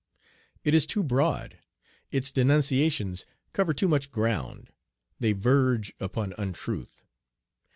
[0.63, 1.59] It is too broad.
[2.09, 4.71] Its denunciations cover too much ground.
[5.19, 7.05] They verge upon untruth.